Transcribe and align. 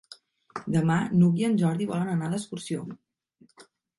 Demà 0.75 0.95
n'Hug 1.17 1.41
i 1.41 1.45
en 1.49 1.59
Jordi 1.61 1.87
volen 1.93 2.09
anar 2.15 2.31
d'excursió. 2.33 2.87